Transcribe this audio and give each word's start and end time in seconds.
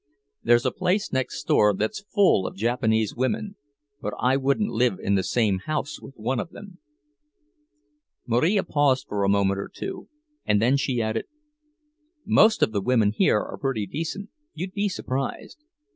There's 0.41 0.65
a 0.65 0.71
place 0.71 1.13
next 1.13 1.43
door 1.43 1.75
that's 1.75 2.01
full 2.11 2.47
of 2.47 2.55
Japanese 2.55 3.15
women, 3.15 3.55
but 4.01 4.15
I 4.19 4.35
wouldn't 4.35 4.71
live 4.71 4.97
in 4.99 5.13
the 5.13 5.21
same 5.21 5.59
house 5.59 6.01
with 6.01 6.15
one 6.17 6.39
of 6.39 6.49
them." 6.49 6.79
Marija 8.25 8.63
paused 8.63 9.05
for 9.07 9.23
a 9.23 9.29
moment 9.29 9.59
or 9.59 9.69
two, 9.71 10.09
and 10.43 10.59
then 10.59 10.75
she 10.75 11.03
added: 11.03 11.25
"Most 12.25 12.63
of 12.63 12.71
the 12.71 12.81
women 12.81 13.11
here 13.11 13.41
are 13.41 13.59
pretty 13.59 13.85
decent—you'd 13.85 14.73
be 14.73 14.89
surprised. 14.89 15.63